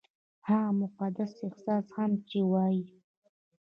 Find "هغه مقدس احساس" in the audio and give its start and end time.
0.47-1.85